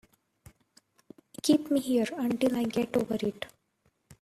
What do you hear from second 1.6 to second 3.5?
me here until I get over it.